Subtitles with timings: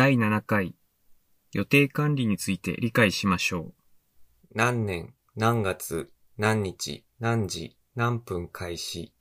[0.00, 0.74] 第7回
[1.52, 3.74] 予定管理について理解しましょ
[4.54, 9.12] 何年、何月、何日、何時、何分開始、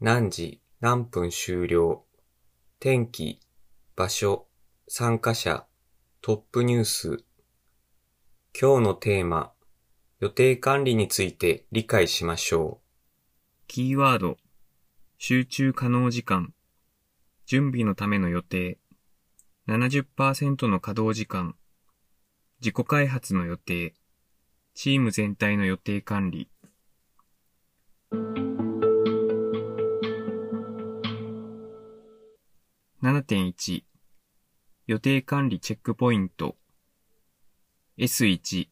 [0.00, 2.06] 何時、何分終了、
[2.80, 3.40] 天気、
[3.94, 4.46] 場所、
[4.88, 5.66] 参加者、
[6.22, 7.24] トップニュース。
[8.58, 9.52] 今日のテーマ、
[10.20, 13.66] 予定管理について理解しましょう。
[13.66, 14.38] キーワード、
[15.18, 16.54] 集中可能時間、
[17.44, 18.78] 準備のための予定、
[19.68, 21.54] 70%の稼働時間、
[22.60, 23.94] 自己開発の予定、
[24.74, 26.50] チーム全体の予定管理。
[33.04, 33.84] 7.1
[34.88, 36.56] 予定管理チェックポイント
[37.98, 38.66] S1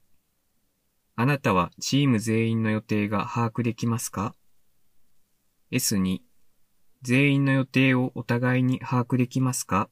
[1.14, 4.34] あなたはチーム全員の予定が把握できますか
[5.70, 6.18] ?S2
[7.02, 9.88] 全員の予定をお互いに把握できますか？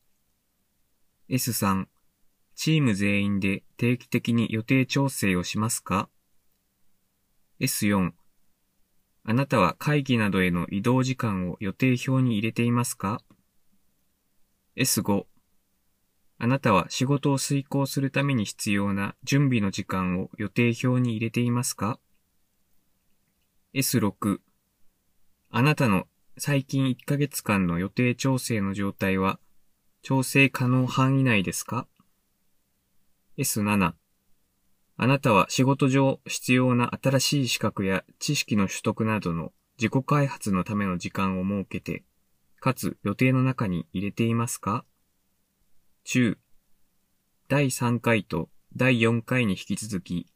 [1.31, 1.87] ?S3
[2.55, 6.09] チーム全員で定期的に予定調整をしますか
[7.61, 8.13] ?S4
[9.25, 13.21] あなたは会議などへの移動時間を予定表に入れていますか
[14.77, 15.25] ?S5
[16.39, 21.99] あなたは仕事を遂行するために必要な準備の時間を予定表に入れていますか
[23.75, 24.39] ?S6
[25.51, 26.07] あなたの
[26.39, 29.41] 最近1ヶ月間の予定調整の状態は
[30.09, 31.87] 調整可能範囲内ですか
[33.37, 33.93] ？S7
[34.97, 42.05] あなたは仕事上必要な新しい資格や知識の取得などの自己開発のための時間を設けて、
[42.59, 44.87] かつ予定の中に入れていますか？
[46.05, 46.39] 中。
[47.49, 50.27] 第3回と第4回に引き続き、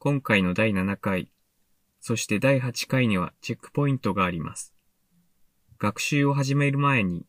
[0.00, 1.30] 今回の第7回、
[2.00, 4.74] そして第8回にはチェックポイントがあります。
[5.78, 7.24] 学習を始める前に、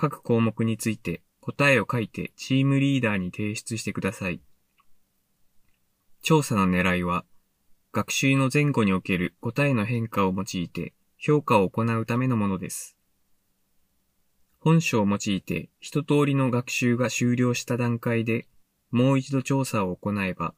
[0.00, 4.40] 各項目について答えを書いてチームリーダーに提出してください。
[6.22, 7.26] 調査の狙いは、
[7.92, 12.96] 学習の前後における答えの変化を用いて評価を行うためのものです。
[14.58, 18.46] 本書を用いて一通りの学習が終了した段階で
[18.90, 20.54] もう一度調査を行えば、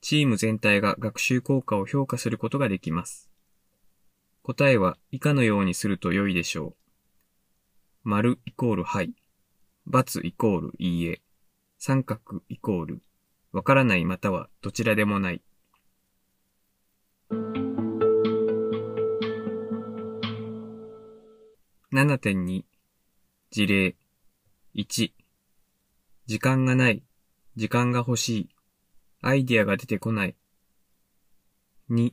[0.00, 3.28] チーム全体が学習効果を評価することができます。
[4.42, 6.81] 答えは以下のようにすると良いでしょう。
[8.04, 9.14] 丸イコールはい。
[9.90, 11.20] ×イコールいいえ。
[11.78, 13.02] 三角イコール。
[13.52, 15.42] わからないまたはどちらでもない。
[21.92, 22.64] 7.2
[23.50, 23.94] 事例。
[24.74, 25.12] 1
[26.26, 27.04] 時間がない。
[27.54, 28.48] 時間が欲しい。
[29.20, 30.34] アイディアが出てこない。
[31.88, 32.12] 2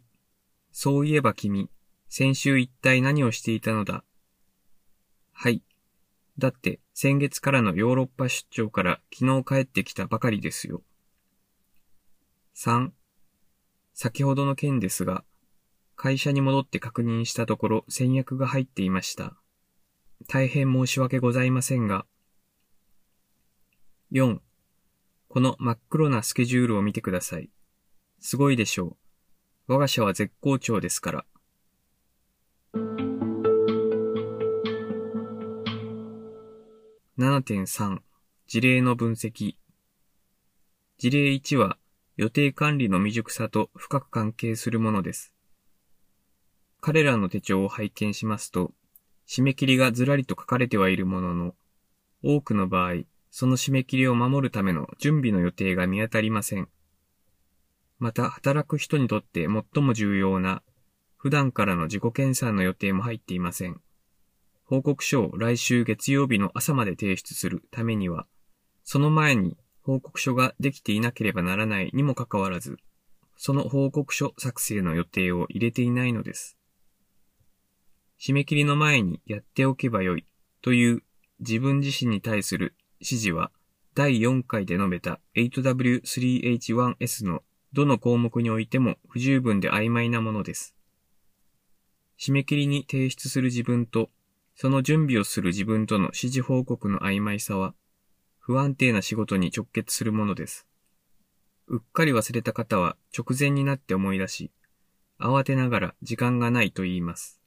[0.71, 1.71] そういえば君
[2.09, 4.03] 先週一体何をしていたのだ。
[5.33, 5.63] はい。
[6.39, 10.81] だって先月からのヨーロッパ出張から昨日帰ってきたばかりですよ。
[12.55, 12.89] 3、
[13.93, 15.23] 先ほどの件ですが、
[15.95, 19.35] 会社に戻って確認したところ戦略が入っていました。
[20.27, 22.05] 大変申し訳ございませんが。
[24.11, 24.39] 4、
[25.27, 27.49] この真っ黒なスケジュールを見てください。
[28.19, 28.97] すごいでしょ
[29.67, 29.73] う。
[29.73, 31.25] 我が社は絶好調ですから。
[37.19, 37.99] 7.3
[38.47, 39.55] 事例の分析
[40.97, 41.77] 事例1は
[42.15, 45.33] 予定管理の未熟さと深く関係するものです。
[46.79, 48.71] 彼らの手帳を拝見しますと、
[49.27, 51.55] 締め切りがずらりと書かれてはいるものの、
[52.23, 56.69] 多くの場合、その締め切りを守るための準備の予定が見当たりません。
[57.97, 60.63] また、働く人にとって最も重要な、
[61.17, 63.81] 普段からの自己研鑽の予定も入っていません。
[64.69, 68.27] 報告書を来週月曜日の朝まで提出するためには、
[68.83, 72.77] その前に報告書ができていなければならないにもかかわらず、
[73.35, 76.55] その報告書作成の予定を入れていないのです。
[78.21, 80.27] 締め切りの前にやっておけばよい
[80.61, 81.01] という
[81.39, 83.49] 自分自身に対する指示は
[83.95, 87.41] 第4回で述べた 8W3H1S の
[87.73, 90.75] どの項目においても不十分で曖昧なものです。
[92.19, 94.11] 締め切りに提出する自分と
[94.61, 97.73] その準備をする自分との指示報告の曖昧さは
[98.39, 100.67] 不安定な仕事に直結するものです。
[101.67, 104.51] うっかり忘れた方は直前になって思い出し、
[105.17, 107.39] 慌てながら時間がないと言います。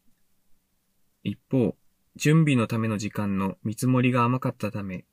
[1.23, 1.77] 一方、
[2.17, 5.05] 準備のための時間の見積もりが甘かったため、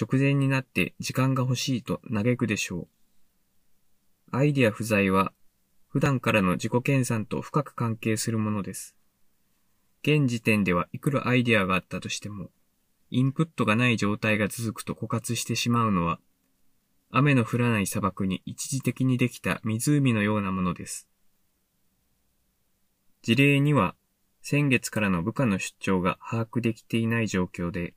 [0.00, 2.88] 直前になって時間が欲しいと嘆くでしょ
[4.32, 4.34] う。
[4.34, 5.34] アイデア不在は、
[5.90, 8.96] 普段からの自己研鑽と深く関係するものです。
[10.06, 12.50] 現時点ではいくらアイデアがあったとしても、
[13.08, 16.20] インプットがない状態が続くと枯渇してしまうのは、
[17.10, 21.08] 雨の降らない砂漠に一時的にできた湖のようなものです。
[23.22, 23.94] 事例には、
[24.42, 27.94] 先月からの部下の出張が把握できていない状況で、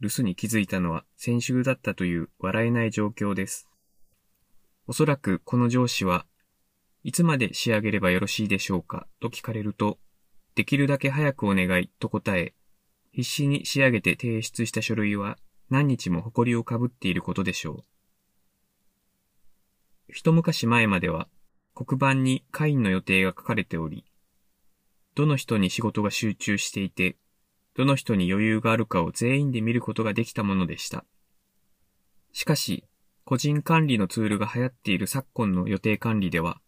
[0.00, 3.68] 留守に気づいたのは先週だったという笑えない状況です。
[4.86, 6.24] おそらくこの上司は
[7.04, 9.98] いつまで仕上げればよろしいでしょうかと聞かれると、
[10.54, 12.54] できるだけ早くお願いと答え、
[13.12, 15.38] 必死に仕上げて提出した書類は
[15.70, 17.84] 何日も埃をかぶっていることでしょう。
[20.08, 21.28] 一昔前までは
[21.74, 24.04] 黒板に会員の予定が書かれており、
[25.14, 27.16] どの人に仕事が集中していて、
[27.74, 31.04] どの人に余裕があるかを全員で見ることができたものでした。
[32.32, 32.84] しかし、
[33.24, 36.61] 個人管理のツールが流行っている昨今の予定管理では、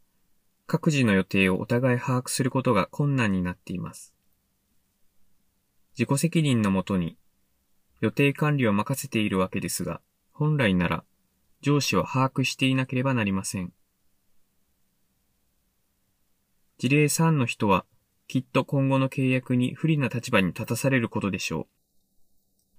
[0.66, 4.14] 各自の予定をお互い把握することが困難になっています。
[5.96, 7.16] 自己責任のもとに、
[8.00, 10.00] 予定管理を任せているわけですが、
[10.32, 11.04] 本来なら、
[11.60, 13.72] 上司は把握していなければなりません。
[16.78, 17.84] 事例3の人は、
[18.26, 21.66] きっと今後の契約に不利な立場に立たされることでしょう。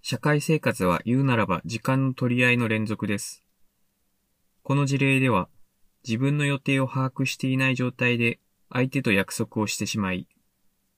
[0.02, 3.44] 社会生活は言うならば時間の取り合いの連続です。
[4.64, 5.50] この事例では、
[6.08, 10.28] 自分の予定を把握していない状態で相手と約束をしてしまい、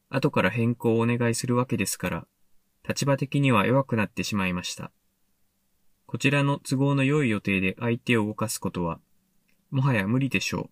[0.09, 2.27] 後から変更をお願いするわけですから、
[2.87, 4.91] 立場的には弱くなってしまいました。
[6.05, 8.99] こちらの都合の良い予定で相手を動かすことは、
[9.71, 10.69] もはや無理でしょ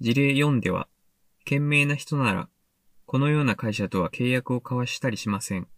[0.00, 0.04] う。
[0.04, 0.88] 事例4では、
[1.44, 2.48] 賢明な人なら、
[3.06, 5.68] このような会社とは契約を交わしたりしません。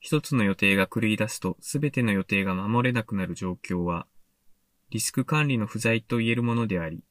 [0.00, 4.06] 一つの予定が狂い出すとすべての予定が守れなくなる状況は、
[4.90, 7.04] リスク管理の不在と言えるものであり、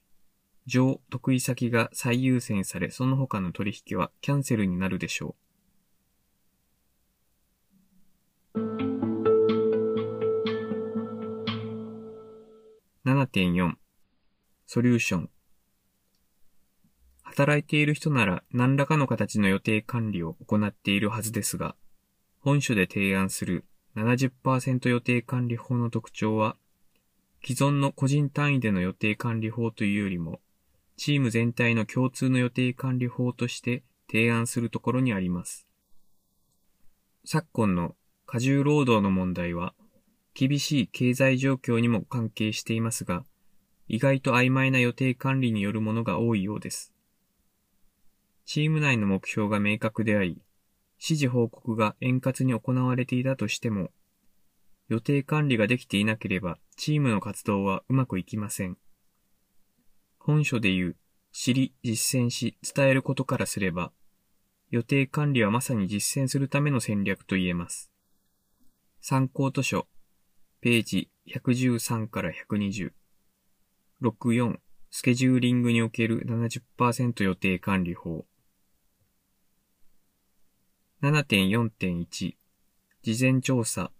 [0.65, 5.49] 上得意先が最優先され、その他の取引はキャンセルになるでしょう。
[13.05, 13.73] 7.4
[14.67, 15.29] ソリューション
[17.23, 21.75] 働いている人なら何らかの形の予定管理を行っているはずですが、
[22.41, 23.65] 本書で提案する
[23.95, 26.57] 70%予定管理法の特徴は、
[27.41, 30.41] 既存の個人単位での予定管理法というよりも、
[30.97, 35.67] チーム全体の共通の予定管理法として提案するところにあります。
[37.25, 37.95] 昨今の
[38.25, 39.73] 過重労働の問題は、
[40.33, 43.23] 厳しい経済状況にも関係していますが、
[43.87, 46.93] 意外と曖昧な予定管理によるものが多いようです。
[48.45, 50.41] チーム内の目標が明確であり、
[50.97, 53.91] 指示報告が円滑に行われていたとしても、
[54.89, 58.77] 予定管理ができていなければ、チームの活動はうまくいきません。
[60.17, 60.95] 本書で言う、
[61.33, 63.91] 知り、実践し、伝えることからすれば、
[64.69, 67.91] 予定管理はまさに実践するための戦略と言えます。
[69.01, 69.87] 参考図書、
[70.61, 72.93] ページ113から120。
[74.01, 74.55] 64、
[74.89, 78.25] スケジューリングにおける70%予定管理法。
[81.03, 82.35] 7.4.1、
[83.01, 83.91] 事前調査、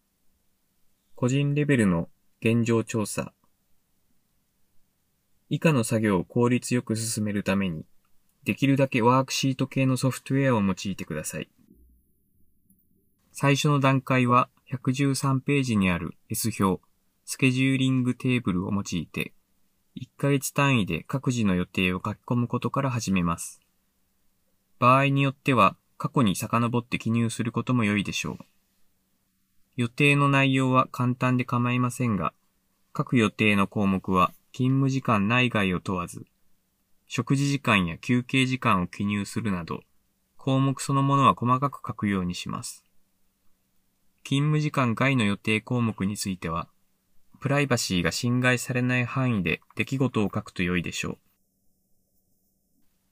[1.16, 2.08] 個人レベルの
[2.42, 3.34] 現状調査。
[5.50, 7.86] 以下の作業を効率よく進めるために、
[8.46, 11.50] できるだけワークシート系のソフトウェアを用いてください。
[13.34, 16.82] 最初の段階は113ページにある S 表、
[17.26, 19.34] スケジューリングテーブルを用いて、
[19.98, 23.60] 1ヶ月単位で各自の予定を書き込むことから始めます。
[24.80, 28.38] 場合によっては過去に遡って記入することも良いでしょう。
[29.80, 32.34] 予定の内容は簡単で構いませんが、
[32.92, 36.26] 各予定の項目は勤務時間内外を問わず、
[37.08, 39.80] 食事時間や休憩時間を記入するなど、
[40.36, 42.84] 項目そのものは細かく書くようにします。
[44.26, 46.68] 勤務時間外の予定項目については、
[47.40, 51.18] プライバシーが侵害されない範囲で出来事を書くと良いでしょう。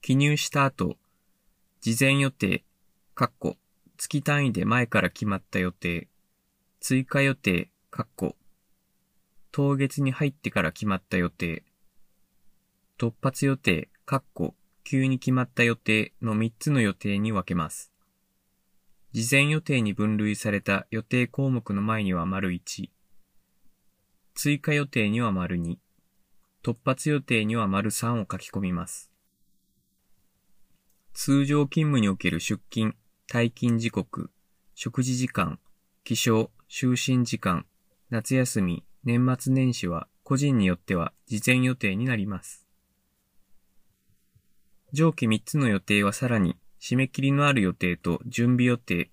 [0.02, 0.98] 記入した後、
[1.80, 2.62] 事前予定、
[3.16, 3.56] 括弧、
[3.96, 6.08] 月単位で前から決まった予定、
[6.80, 8.36] 追加予定、括弧、
[9.50, 11.64] 当月に入ってから決まった予定、
[12.98, 14.54] 突発予定、括弧、
[14.84, 17.92] 急に決まった予定の3つの予定に分けます。
[19.12, 22.88] 事前予定に分類された予定項目の前には丸1、
[24.34, 25.78] 追加予定には丸2、
[26.62, 29.10] 突発予定には丸3を書き込みます。
[31.12, 32.94] 通常勤務における出勤、
[33.28, 34.30] 退勤時刻、
[34.74, 35.58] 食事時間、
[36.04, 37.64] 起床、就寝時間、
[38.10, 42.66] 夏休み、年末年始は個人によっては事前予定になります。
[44.92, 49.10] 上記3つの予定はさらに締め切りのある予定と準備予定、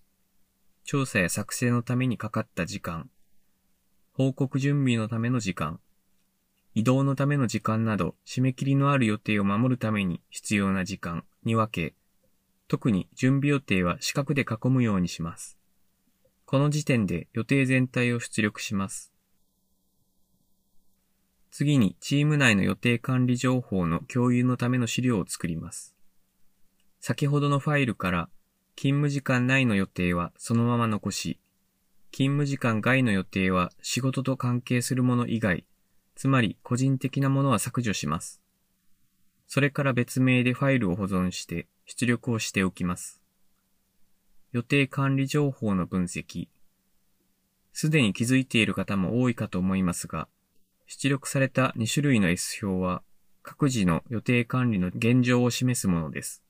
[0.83, 3.09] 調査や作成のためにかかった時間、
[4.11, 5.79] 報告準備のための時間、
[6.73, 11.95] 移動のための時間など、締め切りのある予定を守るために必要な時間に分け、
[12.67, 15.57] 特に準備予定は四角で囲むようにします。
[16.45, 19.11] この時点で予定全体を出力します。
[21.49, 25.95] 次にチーム内の予定管理情報の共有のための資料を作ります。
[26.99, 28.29] 先ほどのファイルから
[28.75, 31.39] 勤務時間内の予定はそのまま残し、
[32.11, 35.65] 勤務時間外の予定は仕事と関係するもの以外、
[36.15, 38.41] つまり個人的なものは削除します。
[39.47, 43.24] それから別名でファイルを保存して出力をしておきます。
[44.55, 46.47] 予定管理情報の分析。
[47.73, 50.29] すでに気づいている方も多いかと思いますが、
[50.85, 53.03] 出力された2種類の S 表は
[53.43, 56.41] 各自の予定管理の現状を示すものです。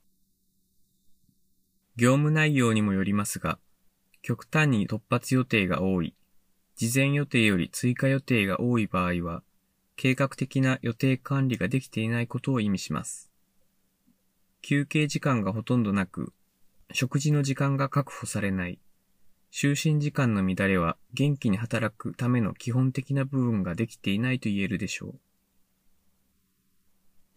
[1.96, 3.58] 業務内容にもよりますが、
[4.22, 6.14] 極端に突発予定が多い、
[6.76, 9.42] 事前予定より追加予定が多い場合は、
[9.96, 13.32] 計画的な予定管理ができていないことを意味します。
[14.62, 16.34] 休憩時間がほとんどなく、
[16.92, 18.80] 食事の時間が確保されない、
[19.52, 25.20] 就寝時間の乱れは元気に働くための基本的な部分ができていないと言えるでしょう。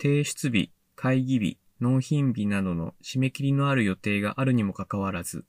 [0.00, 5.44] 提出日、会議日、納品日などの締め切りのある予定があるにもかかわらず、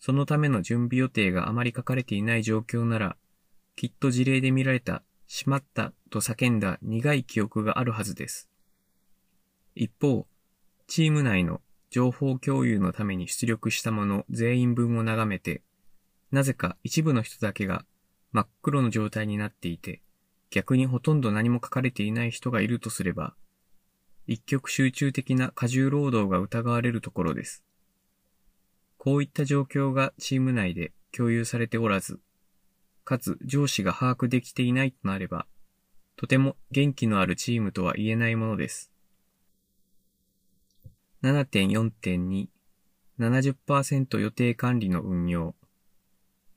[0.00, 3.16] そのための準備予定があまり書かれていない状況なら、
[3.76, 8.48] きっと事例で見られた、しまったと叫んだ苦い記憶があるはずです。
[9.74, 10.26] 一方、
[10.86, 11.60] チーム内の
[11.94, 15.62] 情報共有のために出力したもの全員分を眺めて、
[16.32, 17.84] なぜか一部の人だけが
[18.32, 20.02] 真っ黒の状態になっていて、
[20.50, 23.36] 逆にほとんど何も書かれていない人がいるとすれば、
[24.26, 27.62] 一極集中的な過重労働が疑われるところです。
[28.98, 32.18] こういった状況がチーム内で共有されておらず、
[33.04, 35.46] かつ上司が把握できていないとなれば、
[36.16, 38.90] とても元気のあるチームとは言えないものです。
[41.24, 42.48] 7.4.2
[43.18, 45.54] 70%予定管理の運用。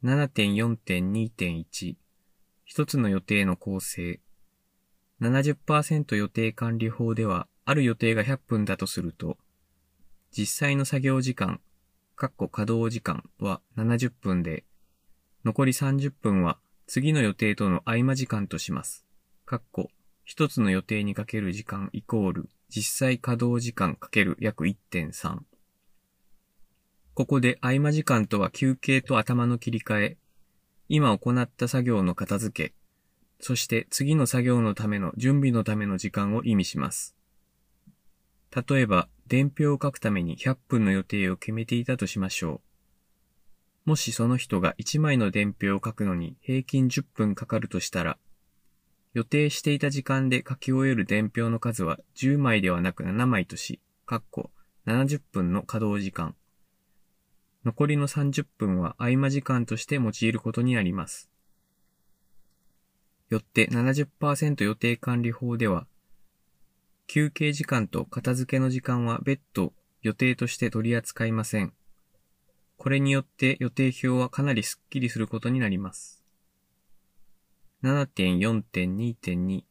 [0.03, 1.95] 7.4.2.1
[2.65, 4.19] 一つの予定の構成。
[5.21, 9.37] 70%予定管理法ではある予定が100分だとすると、
[10.37, 11.61] 実際の作業時間、
[12.17, 14.65] 括弧稼働時間は70分で、
[15.45, 19.05] 残り30分は次の予定との合間時間とします。
[19.45, 19.91] 括弧
[20.25, 25.39] 一つの予定にかける時間イコール実際稼働時間かける約1.3。
[27.13, 30.17] ここで合間時間とは休憩と頭の切り替え、
[30.89, 32.73] 今行った作業の片付け、
[33.39, 37.15] そして次の作業のための準備のための時間を意味します。
[38.55, 42.61] 例えば、伝票を書くために100分の予定を決めていたとしましょ
[43.85, 43.89] う。
[43.89, 48.17] もしその人が1枚の伝票を書くのに平均10分かかるとしたら、
[49.17, 54.51] 予定していた時間で書き終える伝票の数は10枚ではなく7枚とし、括弧
[54.85, 56.35] 70分の稼働時間。
[57.65, 61.31] 残りの30分は合間時間として用いることになります。
[63.29, 65.87] よって70%予定管理法では、
[67.07, 71.73] 休憩時間と片付けの時間は別途予定として取り扱いません。
[72.77, 76.16] これによって予定表はかなりスッキリすることになります。
[77.83, 79.63] 7.4.2.2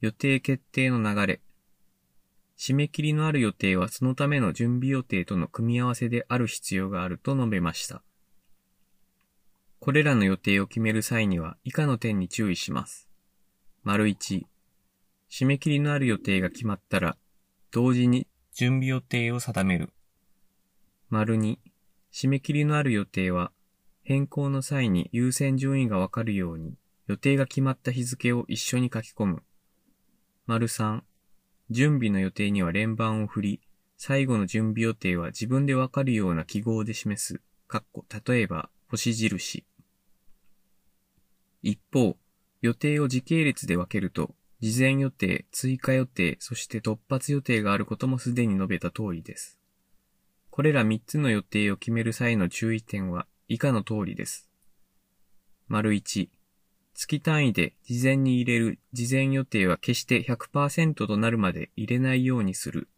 [0.00, 1.40] 予定決定の流れ
[2.58, 8.02] 締め切りのある予定はそのための準備予定との組み合わせである必要があると述べました。
[9.80, 13.08] これらの予定を決める際には以下の点に注意します。
[13.82, 14.42] 丸1、
[15.28, 17.16] 締め切りのある予定が決まったら、
[17.72, 19.92] 同時に準備予定を定める。
[21.08, 21.58] 丸2、
[22.12, 23.50] 締め切りのある予定は、
[24.04, 29.42] 変更の際に優先順位がわかるように、予定が決まった日付を一緒に書き込む。
[30.46, 31.02] 丸3、
[31.70, 33.60] 準備の予定には連番を振り、
[33.96, 37.40] 最後の準備予定は自分でわかるような記号で示す。
[37.68, 39.64] かっこ例えば、星印。
[41.62, 42.16] 一方、
[42.60, 49.58] 予定を時系列で分けると、事前予定、追加予定、そして突発予定があることもすでに述べた通りです。
[50.50, 54.50] これら3つの予定を決める際の注意点は以下の通りです。
[55.66, 56.28] 丸1、
[57.02, 62.88] 月単位で事前に入れる事前予定は決して100%となるまで入れないようにする。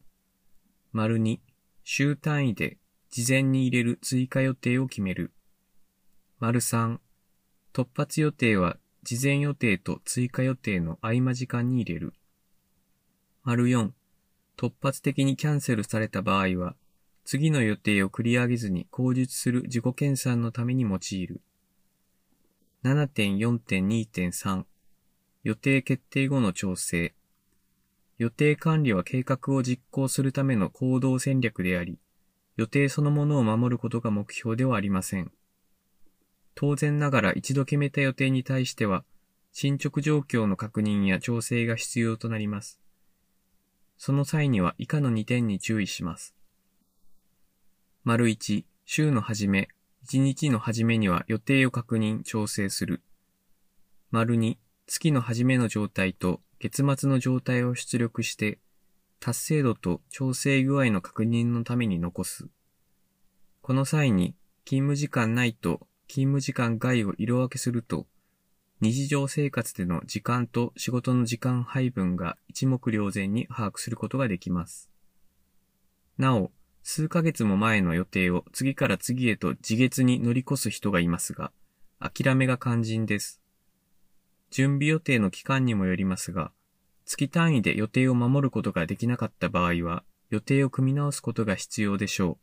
[0.92, 1.38] 丸2、
[1.84, 2.76] 週単位で
[3.10, 5.32] 事前に入れる追加予定を決める。
[6.38, 6.98] 丸3、
[7.72, 12.12] 突発予定は事前予定と追加予定の合間時間に入れる。
[13.42, 13.90] 丸4、
[14.58, 16.76] 突発的にキャンセルされた場合は、
[17.24, 21.40] 次の予定を繰り上げずに口述する自己研鑽のために用いる。
[22.84, 24.64] 7.4.2.3
[25.42, 27.14] 予定決定後の調整。
[28.18, 31.98] 予定管理は計画を実行するための行動戦略であり、
[32.56, 35.32] 予定そのものを守ることが目標ではありません。
[36.54, 39.02] 当然ながら一度決めた予定に対しては、
[39.50, 42.80] 進捗状況の確認や調整が必要となります。
[43.96, 46.34] その際には以下の2点に注意します。
[48.02, 49.70] 丸1、週の始め、
[50.06, 53.00] 1日の始めには予定を確認、調整する。
[54.10, 58.58] 丸2、月の始めの状態と月末の状態を出力して、
[59.18, 62.48] 達成度と調整具合の確認のために残す。
[63.62, 64.34] この際に、
[64.66, 68.06] 勤務時間内と勤務時間外を色分けすると、
[68.82, 74.90] 日常生活での時間と仕事の時間配分が一目瞭然に把握することができます。
[76.18, 76.52] なお、
[76.86, 81.50] 数ヶ月も前の予定を次から次へと自月に乗り越す人がいますが、
[81.98, 83.40] 諦めが肝心です。
[84.50, 86.52] 準備予定の期間にもよりますが、
[87.06, 92.38] 月単位で予定を守ることができなかった場合は、予定を組み直すことが必要でしょ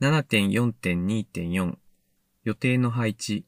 [0.00, 0.04] う。
[0.04, 1.76] 7.4.2.4
[2.44, 3.44] 予定の配置。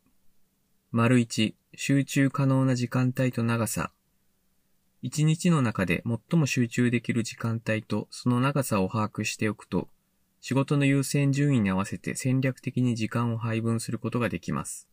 [0.90, 3.92] 丸1、集中可能な時間帯と長さ。
[5.02, 9.88] 一日の中で最も集中できる時間帯とその長さを把握しておくと、
[10.40, 14.88] 仕事の優先順位に合わせて戦略的に時間を配分することができます。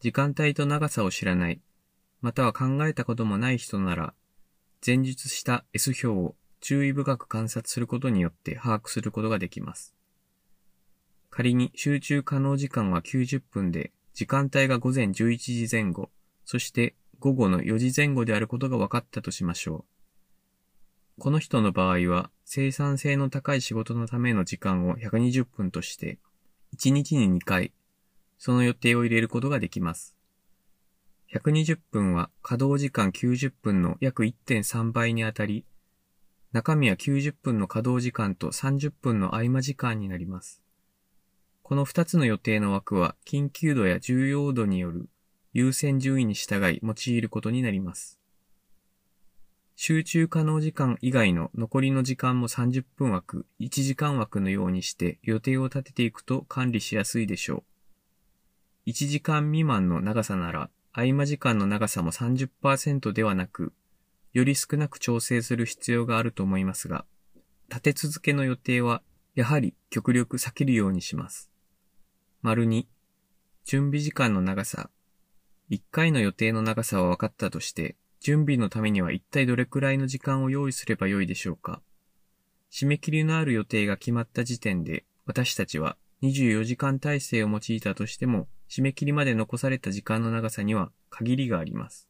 [0.00, 1.60] 時間帯と長さを知らない、
[2.20, 4.14] または考えたこともない人なら、
[4.84, 9.94] 前述した S 表を注意深く観察することによって把握することができます。
[11.30, 16.10] 仮に集中可能時間は90分で、時間帯が午前11時前後、
[16.44, 19.84] そして午後の4時前後であることが分かったとしましょ
[21.18, 21.20] う。
[21.20, 26.18] この人の場合は、生産性の高い仕事のための時間を120分として、
[26.74, 27.72] 1日に2回、
[28.38, 30.16] その予定を入れることができます。
[31.34, 35.66] 120分は稼働時間90分の約1.3倍にあたり、
[36.52, 40.62] 中身は90分の稼働時間と30分の合間時間になります。
[41.62, 45.08] この2つの予定の枠は緊急度や重要度による
[45.52, 48.20] 優先順位に従い用いることになります。
[49.82, 57.64] 集中可能時間以外の残りの時間も30分枠、1時間枠のようにして予定を立てていくと管理しやすいでしょ
[58.86, 58.90] う。
[58.90, 63.72] 1時間未満の長さなら、合間時間の長さも30%ではなく、
[64.32, 67.04] より少なく調整する必要があると思いますが、
[67.68, 69.02] 立て続けの予定は、
[69.34, 71.50] やはり極力避けるようにします。
[72.42, 72.84] 丸2、
[73.64, 74.90] 準備時間の長さ、
[75.70, 81.80] 一回の予定の長さは分かったとして、準備のためには一体どれくらいの時間を用意すればよいでしょうか
[82.72, 92.08] 締め切りのある予定が決まった時点で、私たちは24時間体制を用いたとしても、締め切りまで残された時間の長さには限りがあります。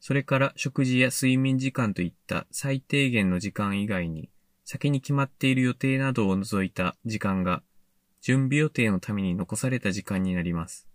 [0.00, 4.30] それから食事や睡眠時間といった最低限の時間以外に、
[4.64, 7.62] 先に決まっている予定などを除いた時間が、
[8.22, 10.88] 準備予定のために残された時間になります。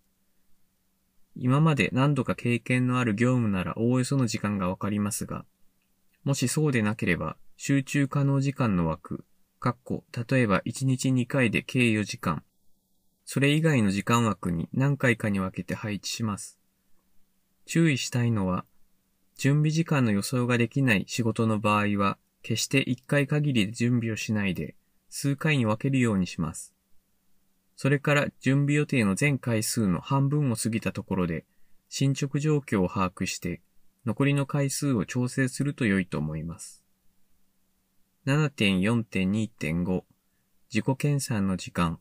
[1.36, 5.46] 今まで何度か経験のある業務ならおおよその時間がわかりますが、
[6.24, 9.26] もしそうでなければ、集中可能時間の枠、
[9.62, 12.44] 括弧、例えば1日2回で計4時間、
[13.32, 16.58] それ以外の時間枠に何回かに分けて配置します。
[17.68, 18.66] 注意したいのは、
[19.38, 24.76] 準備時間の予想ができない仕事の場合は、決して1回限りで準備をしないで、
[25.10, 26.74] 数回に分けるようにします。
[27.82, 31.46] それから準備予定の全回数の半分を過ぎたところで、
[31.88, 33.62] 進捗状況を把握して、
[34.06, 36.84] 残りの回数を調整すると良いと思います。
[38.26, 40.04] 7.4.2.5
[40.70, 42.00] 自己研鑽の時間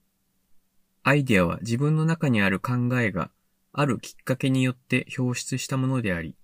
[1.05, 3.31] アイデアは自分の中にある考えが
[3.73, 6.35] あるきっかけによって表出したものであり、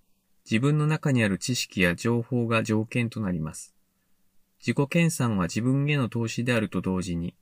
[0.49, 3.75] 自分の中にある知識や情報が条件となります。
[4.59, 7.35] 自己研鑽は自分への投資であると同時に、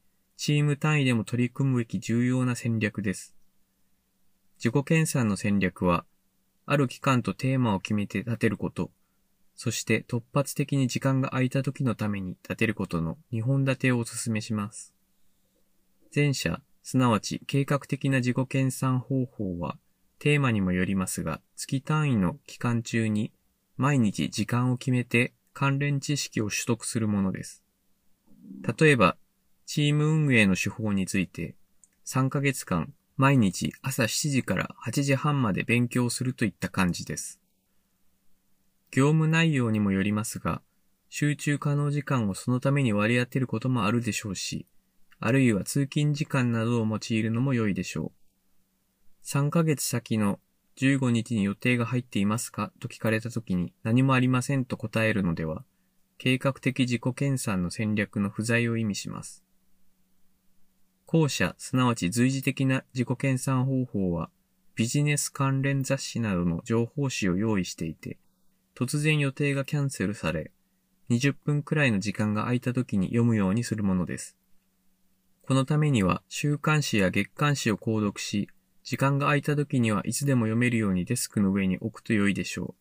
[0.46, 3.34] チーム単位でも取り組むべき重要な戦略です。
[4.58, 6.04] 自己研鑽の戦略は、
[6.66, 8.92] ある期間とテーマを決めて立てること、
[9.56, 14.94] そして突発的に時間が空いた時のために立てることの2本立てをお勧めします。
[16.14, 19.78] 前者、すなわち計画的な自己研鑽方法は、
[20.20, 23.32] テーマにもよりますが、月単位の期間中に
[23.78, 27.64] 毎日時間を決めて関連知識を取得するものです。
[28.78, 29.16] 例えば、
[29.66, 31.56] チーム運営の手法について、
[32.06, 37.40] 3ヶ月間、毎日朝7時から8時半まで勉強するといった感じです。
[38.92, 40.62] 業務内容にもよりますが、
[41.10, 44.66] 集中可能時間をそのために割り当てることもあるでしょうし、
[45.20, 49.26] あるいは通勤時間などを用いるのも良いでしょう。
[49.26, 50.40] 3ヶ月先の
[50.76, 52.72] 15日に予定が入っていますか？
[52.80, 55.64] と聞かれた時に何もありませんと答えるのでは、
[56.18, 59.43] 計画的自己研鑽の戦略の不在を意味します。
[61.14, 64.32] 後者、すなわち随時的な自己研鑽方法は、
[64.74, 68.18] ビジネス関連雑誌などの情報誌を用意していて、
[68.76, 70.52] 突然予定がキャンセルされ、
[71.12, 74.36] 20分くらいの時間が空いた時に読むようにするものです。
[75.44, 78.50] このためには週刊誌や月刊誌を購読し、
[78.84, 82.74] 時間が空いた時にはいつでも読めるようにデスクの上に置くと良いでしょ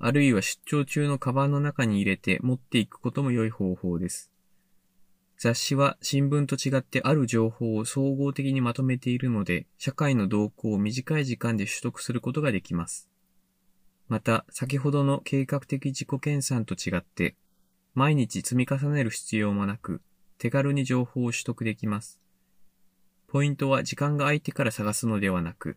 [0.00, 0.04] う。
[0.04, 4.30] あるいは出張中のカバンの中に入れて持っていくことも良い方法です。
[5.38, 13.08] 雑誌は新聞と違ってある情報を総合的にまとめているので、社会の動向を短い時間で取得することができます。
[14.08, 17.36] また、先ほどの計画的自己研鑽と違って、
[17.94, 20.00] 毎日積み重ねる必要もなく、
[20.38, 22.18] 手軽に情報を取得できます。
[23.26, 25.76] ポイントは時間が空いてから探すのではなく、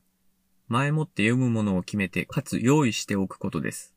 [0.69, 3.93] 前もって読むものを決めて、かつ用意しておくことです。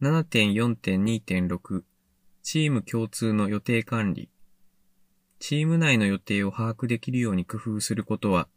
[0.00, 1.82] 7.4.2.6
[2.44, 4.28] チーム共通の予定管理。
[5.38, 8.48] チーム内の予定を把握できるように工夫することは、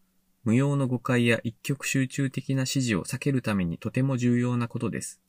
[0.43, 5.21] 無用の誤解や一極集中的な指示を避けるためにとても重要なことです。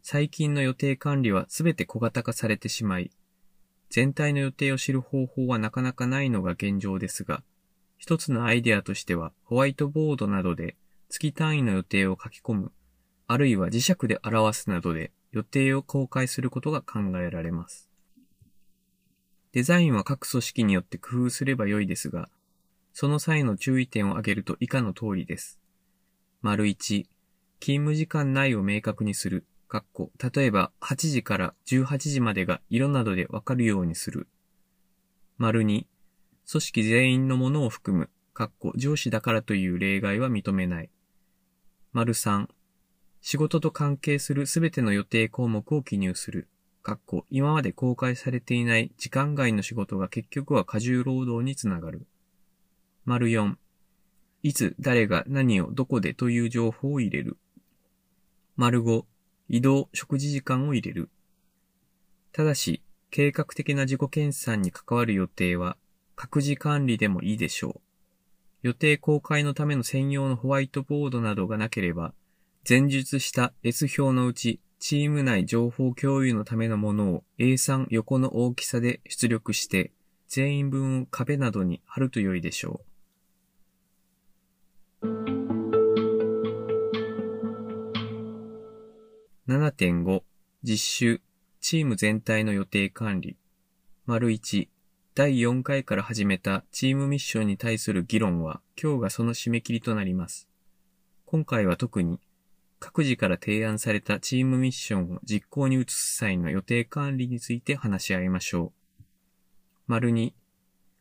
[0.00, 3.10] 最近の予定管理はすべて小型化されてしまい、
[3.90, 7.42] 全体の予定を知る方法はなかなかないのが現状ですが、
[7.98, 10.76] 一つのアイデアとしてはホワイトボードなどで
[11.08, 12.72] 月単位の予定を書き込む、
[13.26, 17.90] あるいは磁石で表すなどで予定を公開することが考えられます。
[19.52, 22.30] デザインは各組織によって工夫すれば良いですが、
[22.94, 25.60] その際の注意点を挙げると以下の通りです。
[26.40, 27.08] 丸1、勤
[27.60, 29.44] 務時間内を明確にする。
[29.68, 34.28] かっこ、例えば8時から18時までが色などでわかるようにする。
[35.36, 35.84] 丸2、
[36.50, 38.08] 組織全員のものを含む。
[38.32, 40.88] かっこ、上司だからという例外は認めない。
[41.92, 42.46] 丸3、
[43.28, 46.46] 仕事と関係するすべての予定項目を記入する。
[46.84, 52.06] かっこ今まで公開されていない時間外の仕事が結局は過重労働につながる。
[53.04, 53.56] 丸4。
[54.44, 57.36] いつ、誰が、何を、どこでという情報を入れる。
[58.54, 59.04] 丸5。
[59.48, 61.10] 移動、食事時間を入れる。
[62.30, 65.76] ただし、計画的な自己研鑽に関わる予定は、
[66.14, 67.80] 各自管理でもいいでしょう。
[68.62, 72.14] 予定公開のための専用のホワイトボードなどがなければ、
[72.68, 79.92] 前述した S 表のうち、チーム内情報共有のためのものを A3 横の大きさで出力して、
[80.26, 82.80] 全員分を壁などに貼ると良いでしょ
[85.02, 85.06] う。
[89.48, 90.22] 7.5
[90.64, 91.20] 実習
[91.60, 93.36] チーム全体の予定管理
[94.06, 94.66] 丸1
[95.14, 100.48] 第4回から始めたチームミッションに対する議論は今日がその締め切りとなります。
[101.26, 102.18] 今回は特に
[102.86, 109.02] 各自から提案されたチームミッションを実行に移す際の予定管理について話し合いましょう。
[109.88, 110.32] 丸2、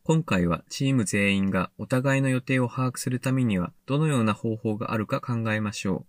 [0.03, 6.05] 今回はチーム全員がお互いの予定を把握するためにはどのような方法があるか考えましょう。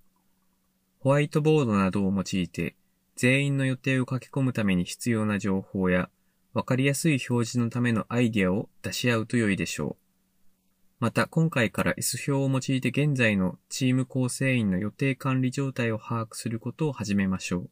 [1.01, 2.75] ホワイトボードなどを用いて
[3.15, 6.09] 全員の予定を書き込むために必要な情報や
[6.55, 10.06] わかりやすい表示のためのアイディアを出し合うと良いでしょう。
[10.99, 17.71] また、今回から S 表を用いて現在のチーム構成員の予定管理状態を把握することを始めましょう。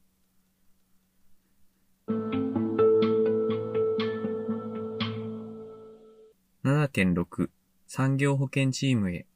[6.64, 7.48] 7.6
[7.86, 9.26] 産業保険チームへ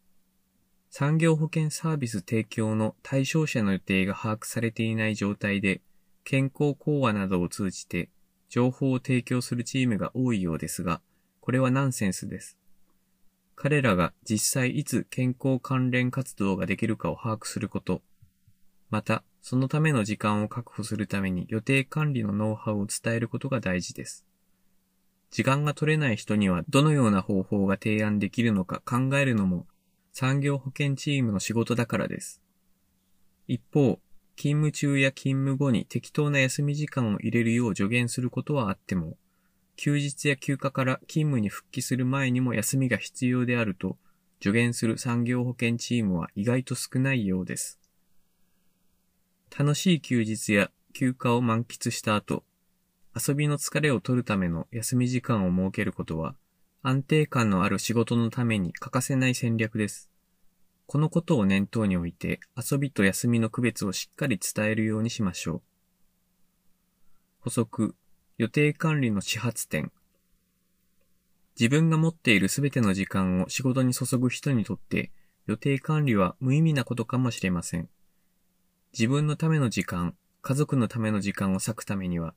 [0.90, 5.80] 産業保険サービス提供の対象者の予定が把握されていない状態で
[6.24, 8.10] 健康講話などを通じて
[8.50, 11.00] 情報を提供するチームが多いようですが、
[11.40, 12.57] これはナンセンスです。
[13.60, 18.02] 彼らが実際いつ健康関連活動ができるかを把握すること、
[18.88, 24.24] また、そのための時間を確保するために予定管理のノウハウを伝えることが大事です。
[25.32, 29.66] 時間が取れない人にはどのような方法が提案できるのか考えるのも
[30.12, 32.40] 産業保険チームの仕事だからです。
[33.48, 33.98] 一方、
[34.36, 39.16] 勤務中や勤務後に適当な休み時間を入れるよう助言することはあっても、
[39.80, 43.96] 休日や休暇から勤務に復帰する前にも休みが必要であると
[44.42, 47.78] 助言する産業保険チームは意外と少ないようです。
[49.56, 52.42] 楽しい休日や休暇を満喫した後、
[53.14, 56.34] 遊びの疲れを取るための休み時間を設けることは
[56.82, 60.10] 安定感のある仕事のために欠かせない戦略です。
[60.88, 65.62] このことを念頭において遊びと休みの区別をしっかり伝えるようにしましょう。
[67.38, 67.94] 補足、
[68.38, 69.90] 予定管理の始発点。
[71.58, 75.10] 自分が持っているすべての時間を仕事に注ぐ人にとって、
[75.46, 77.88] 予定管理は無意味なことかもしれません。
[78.92, 82.32] 自分のための時間、家族のための時間を割くためには、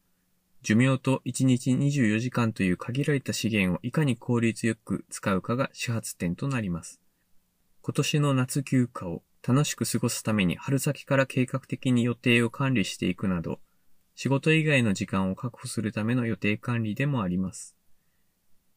[0.64, 7.00] 寿命と1日24時間という限られた資源をいかに効率よく使うかが始発点となります。
[7.84, 13.60] 今年の夏休暇を楽しく過ごすために春先から計画的に予定を管理していくなど、
[14.15, 17.76] 仕事以外の時間を確保するための予定管理でもあります。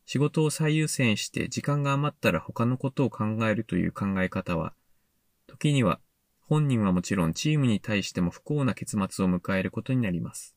[0.07, 4.75] 仕事を最優先して時間が余ったら他のことを考えるという考え方は、
[5.47, 6.01] 時には
[6.40, 10.55] 本人はもちろんチームに対しても不幸な結末を迎えることになります。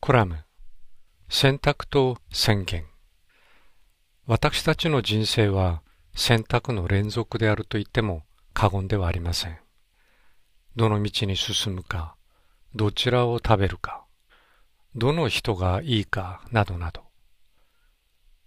[0.00, 0.38] コラム
[1.28, 2.86] 選択と宣言
[4.26, 5.82] 私たちの人生は
[6.20, 9.58] 選択の連続であると言っても過言ではありません。
[10.76, 12.14] どの道に進むか、
[12.74, 14.04] どちらを食べるか、
[14.94, 17.00] どの人がいいかなどなど。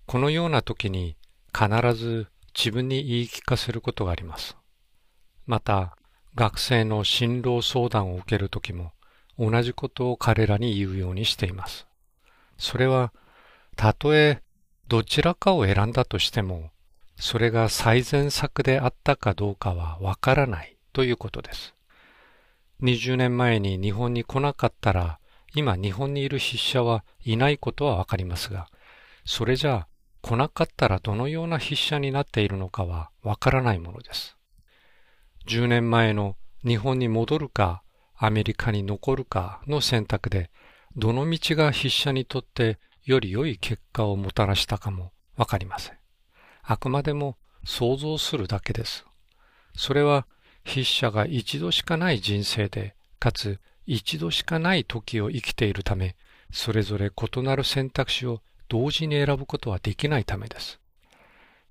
[0.06, 1.18] このような時に
[1.52, 4.56] 必ず自分に言い聞かせることがあります。
[5.48, 5.98] また、
[6.36, 8.92] 学生の進路相談を受ける時も
[9.40, 11.88] 同じことを彼らに言うようにしています。
[12.60, 13.12] それは、
[13.76, 14.44] たとえ
[14.88, 16.70] どちらかを選んだとしても、
[17.24, 21.74] それが最善策であったかどうかはわからないということです。
[22.82, 25.20] 20年前に日本に来なかったら、
[25.56, 28.68] 今日本にいる筆者はいないことはわかりますが、
[29.24, 29.88] それじゃあ
[30.22, 34.36] 来なかったらどのような筆者になっているのかはわからないものです。
[35.48, 36.36] 10年前の
[36.68, 37.84] 日本に戻るか
[38.18, 40.52] アメリカに残るかの選択で、
[40.98, 46.03] どの道が筆者にとってより良い結果をもたらしたかもわかりません。
[46.64, 49.06] あくまでも想像するだけです。
[49.76, 50.26] それは
[50.66, 56.16] 筆者が一度しかない人生で、かつ一度しかない時を生きているため、
[56.52, 60.80] それぞれ異なる選択肢を同時に選ぶことはできないためです。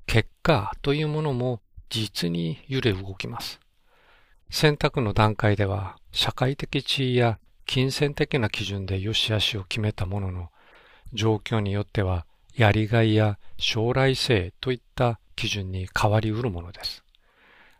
[0.06, 3.60] 結果というものも実に揺れ動きます。
[4.50, 10.48] 選択の段階では社会的地位や金銭的な基準で良し悪しを決めたものの、
[11.14, 17.02] 状況によってはやりがいや将来性といった基準に変わりうるものです。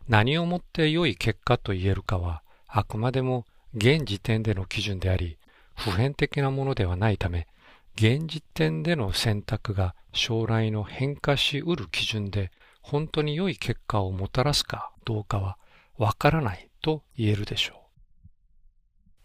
[0.07, 5.37] 何をもって良い結果と言えるかは、あくまでも現時点での基準であり、
[5.75, 7.47] 普遍的なものではないため、
[7.95, 15.57] 現時点での選択が将来の変化しうる基準で、本当に良い結果をもたらすかどうかは
[15.97, 17.75] わからないと言えるでしょ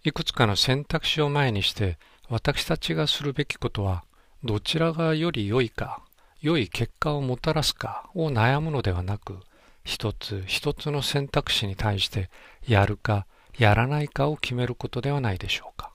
[0.05, 0.09] う。
[0.09, 4.05] いくつかの選択肢を前にして、私たちがするべきことは、
[4.45, 6.01] どちらがより良いか、
[6.41, 9.41] 良い結果をもたらすかを悩むのではなく、
[9.85, 12.31] 一つ一つの選択肢に対して
[12.67, 15.91] やるかやらないかを決めることではないでしょうか。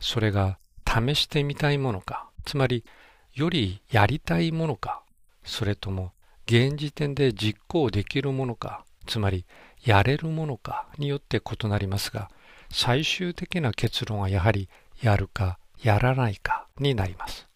[0.00, 2.84] それが試してみたいものか、つまり
[3.32, 5.02] よりやりたいものか、
[5.42, 6.12] それとも
[6.46, 9.46] 現時点で実行できるものか、つまり
[9.82, 12.30] やれるものかによって異なりますが、
[12.70, 14.68] 最終的な結論はやはり
[15.00, 17.46] やるかやらないかになります。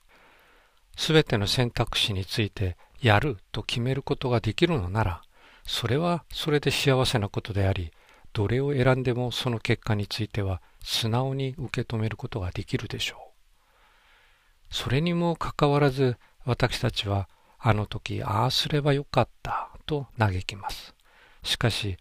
[0.96, 5.22] すべての選択肢についてやると決めることができるのなら、
[5.64, 7.92] それはそれで幸せなことであり、
[8.32, 14.74] どれを選んでもその結果については素直に受け止めることができるでしょう。
[14.74, 17.28] それにもかかわらず私たちは
[17.58, 20.94] あの時ああすればよかったと嘆きます。
[21.42, 21.96] しかし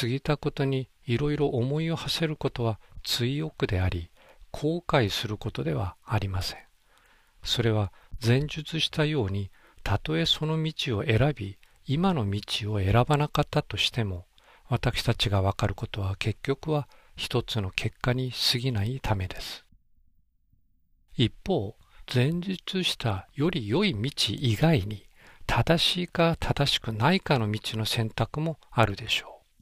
[0.00, 4.09] 過ぎたことにいろいろ思いを馳せることは追憶であり
[4.52, 6.60] 後悔することではありません。
[7.42, 7.92] それは
[8.24, 9.50] 前述したように
[9.82, 14.26] たとえその道を選び今の道を選ばなかったとしても、
[14.68, 19.64] 私たちがわかることは結局は一つの結果に過ぎないためです。
[21.16, 21.76] 一方、
[22.12, 25.06] 前述したより良い道以外に、
[25.46, 29.60] 正しいか正しくないかの道の選択もあるでしょう。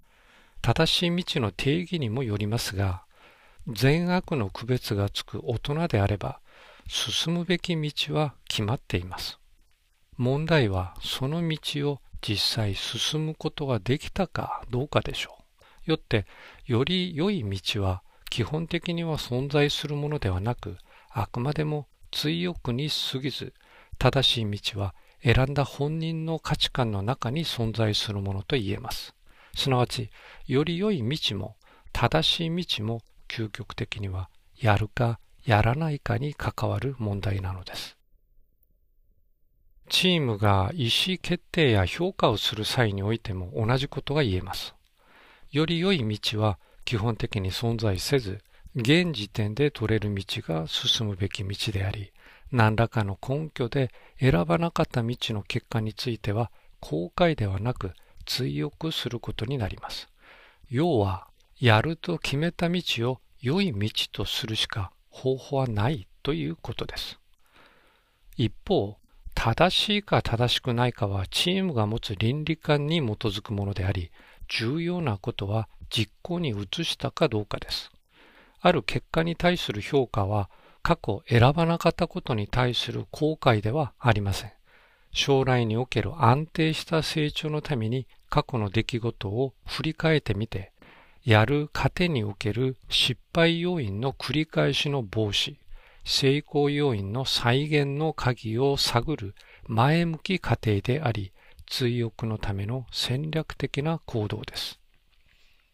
[0.60, 3.04] 正しい道の定義にもよりますが、
[3.70, 6.40] 善悪の区別がつく大人であれば、
[6.86, 9.38] 進むべき道は決まっています。
[10.16, 11.58] 問題はその道
[11.90, 15.38] を実際進むことができたかどうかでしょ
[15.86, 15.90] う。
[15.90, 16.24] よって、
[16.64, 20.78] より良い道は基本的には存在するものではなく、
[21.10, 23.52] あくまでも追憶に過ぎず、
[23.98, 29.14] 正しい道は選んだ本人の価値観の中に存在するものと言えます。
[29.54, 30.08] すなわち、
[30.46, 31.56] より良い道も
[31.92, 37.96] 正しい道も究極的にはやるかやらないかに関わる問題なのです。
[39.88, 44.74] チームが意思決定や評価をする際においても同じことが言えます。
[45.50, 48.42] より良い道は基本的に存在せず、
[48.74, 52.12] 現時点で取れる道が進むべき道であり、
[52.52, 57.92] 何らかの根拠で選ばなかった道の結果については、後悔ではなく
[58.24, 60.08] 追憶することになります。
[60.70, 61.27] 要は、
[61.60, 67.18] やると決めた道を良い道とするしか方法はないということです。
[68.36, 68.96] 一方、
[69.34, 74.12] 正しいか正しくないかはチームが持つ倫理観に基づくものであり、
[74.46, 77.90] 重要なことは実行に移したかどうかです。
[78.60, 80.48] ある結果に対する評価は
[80.82, 84.52] 過去選ばなかったことに対する後悔ではありません。
[85.10, 90.72] 将来における安定した成長のために過去の出来事を振り返ってみて、
[91.28, 95.56] やる糧における失敗要因の繰り返しの防止、
[96.02, 99.34] 成功要因の再現の鍵を探る
[99.66, 101.32] 前向き過程であり、
[101.66, 104.80] 追憶のための戦略的な行動です。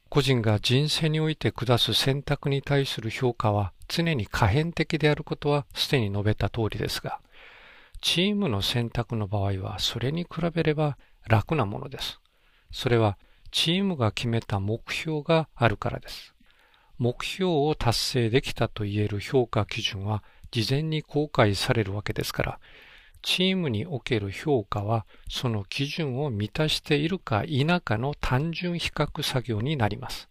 [0.08, 7.20] 個人が人生において下す選択に対する評価は常に可変的であることはすでに述べた通りですが、
[8.00, 12.18] チームの選択の場合はそれに比べれば楽なものです。
[12.72, 13.16] それは
[13.54, 16.34] チームが決めた目標があるからです。
[16.98, 22.58] 目標を達成できたと言える評価基準は事前に公開されるわけですから、
[23.22, 30.28] チームにおける評価はその基準を満たしているか否かの単純比較作業になります。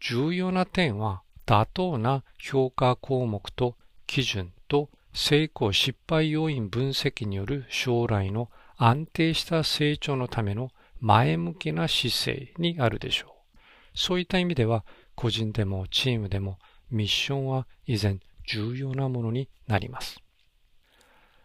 [0.00, 3.76] 重要な点は妥当な評価項目と
[4.08, 13.58] 基準と成功失敗要因分析による将来の安定した成長のための前向きな姿勢にあるでしょう。
[13.98, 16.58] そういった意味では個人でもチームでも
[16.90, 20.20] ミッションは依然重要なものになります。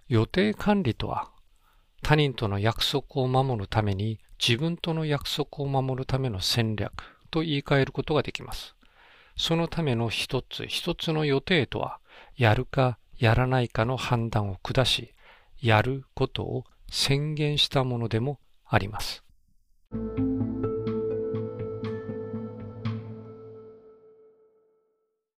[0.08, 1.30] 予定管理とは
[2.04, 6.92] 他人との約束を守るために自分との約束を守るための戦略
[7.30, 8.76] と言い換えることができます。
[9.38, 12.00] そのための一つ一つの予定とは、
[12.36, 15.14] やるかやらないかの判断を下し、
[15.62, 19.24] やることを宣言したものでもあります。
[19.92, 20.31] Thank you.